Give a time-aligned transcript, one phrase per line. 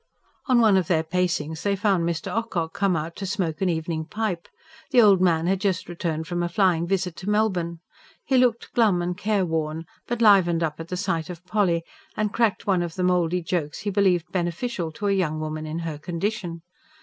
[0.47, 2.35] On one of their pacings they found Mr.
[2.35, 4.47] Ocock come out to smoke an evening pipe.
[4.89, 7.81] The old man had just returned from a flying visit to Melbourne.
[8.25, 11.83] He looked glum and careworn, but livened up at the sight of Polly,
[12.17, 15.77] and cracked one of the mouldy jokes he believed beneficial to a young woman in
[15.85, 16.63] her condition.